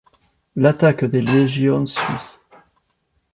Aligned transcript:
L'attaque 0.55 1.05
des 1.05 1.21
légions 1.21 1.85
suit. 1.85 2.39